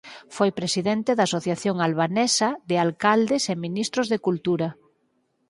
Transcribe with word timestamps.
Foi 0.35 0.49
presidente 0.59 1.11
da 1.15 1.27
Asociación 1.29 1.75
Albanesa 1.87 2.49
de 2.69 2.75
Alcaldes 2.85 3.43
e 3.53 3.55
Ministro 3.65 4.01
de 4.11 4.17
Cultura. 4.27 4.67